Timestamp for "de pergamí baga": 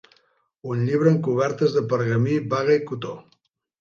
1.75-2.79